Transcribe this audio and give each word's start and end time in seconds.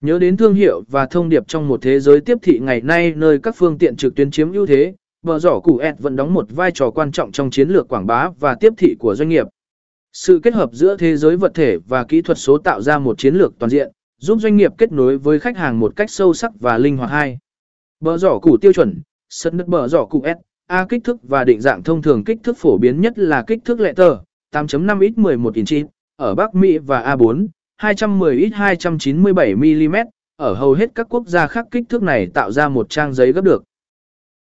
Nhớ 0.00 0.18
đến 0.18 0.36
thương 0.36 0.54
hiệu 0.54 0.82
và 0.88 1.06
thông 1.06 1.28
điệp 1.28 1.48
trong 1.48 1.68
một 1.68 1.82
thế 1.82 2.00
giới 2.00 2.20
tiếp 2.20 2.38
thị 2.42 2.58
ngày 2.62 2.80
nay 2.80 3.12
nơi 3.16 3.38
các 3.38 3.56
phương 3.58 3.78
tiện 3.78 3.96
trực 3.96 4.14
tuyến 4.14 4.30
chiếm 4.30 4.52
ưu 4.52 4.66
thế, 4.66 4.94
bờ 5.22 5.38
giỏ 5.38 5.60
củ 5.60 5.78
ẹt 5.78 5.94
vẫn 5.98 6.16
đóng 6.16 6.34
một 6.34 6.46
vai 6.50 6.70
trò 6.74 6.90
quan 6.90 7.12
trọng 7.12 7.32
trong 7.32 7.50
chiến 7.50 7.68
lược 7.68 7.88
quảng 7.88 8.06
bá 8.06 8.30
và 8.40 8.56
tiếp 8.60 8.72
thị 8.78 8.96
của 8.98 9.14
doanh 9.14 9.28
nghiệp. 9.28 9.46
Sự 10.12 10.40
kết 10.42 10.54
hợp 10.54 10.70
giữa 10.72 10.96
thế 10.96 11.16
giới 11.16 11.36
vật 11.36 11.52
thể 11.54 11.78
và 11.88 12.04
kỹ 12.04 12.22
thuật 12.22 12.38
số 12.38 12.58
tạo 12.58 12.80
ra 12.80 12.98
một 12.98 13.18
chiến 13.18 13.34
lược 13.34 13.58
toàn 13.58 13.70
diện, 13.70 13.92
giúp 14.18 14.38
doanh 14.40 14.56
nghiệp 14.56 14.72
kết 14.78 14.92
nối 14.92 15.18
với 15.18 15.40
khách 15.40 15.56
hàng 15.56 15.80
một 15.80 15.96
cách 15.96 16.10
sâu 16.10 16.34
sắc 16.34 16.52
và 16.60 16.78
linh 16.78 16.96
hoạt 16.96 17.10
hai. 17.10 17.38
Bờ 18.00 18.18
giỏ 18.18 18.38
củ 18.38 18.56
tiêu 18.56 18.72
chuẩn, 18.72 19.02
sân 19.28 19.56
đất 19.56 19.66
bờ 19.66 19.88
giỏ 19.88 20.04
củ 20.04 20.22
S, 20.24 20.38
A 20.66 20.86
kích 20.88 21.04
thước 21.04 21.28
và 21.28 21.44
định 21.44 21.60
dạng 21.60 21.82
thông 21.82 22.02
thường 22.02 22.24
kích 22.24 22.38
thước 22.42 22.58
phổ 22.58 22.78
biến 22.78 23.00
nhất 23.00 23.18
là 23.18 23.44
kích 23.46 23.58
thước 23.64 23.80
lệ 23.80 23.92
tờ, 23.96 24.16
8.5 24.54 25.14
x 25.14 25.18
11 25.18 25.54
inch, 25.54 25.88
ở 26.16 26.34
Bắc 26.34 26.54
Mỹ 26.54 26.78
và 26.78 27.16
A4, 27.16 27.46
210 27.76 28.50
x 28.50 28.54
297 28.54 29.54
mm, 29.54 29.96
ở 30.36 30.54
hầu 30.54 30.72
hết 30.72 30.90
các 30.94 31.06
quốc 31.10 31.26
gia 31.26 31.46
khác 31.46 31.66
kích 31.70 31.84
thước 31.88 32.02
này 32.02 32.26
tạo 32.34 32.50
ra 32.50 32.68
một 32.68 32.90
trang 32.90 33.14
giấy 33.14 33.32
gấp 33.32 33.44
được. 33.44 33.64